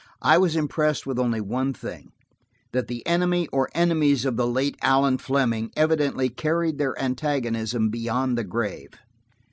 [0.23, 5.19] I was impressed with only one thing–that the enemy or enemies of the late Allan
[5.19, 8.93] Fleming evidently carried their antagonism beyond the grave.